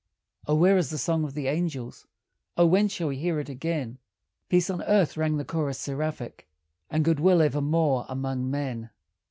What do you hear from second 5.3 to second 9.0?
the chorus seraphic, "And good will evermore among men."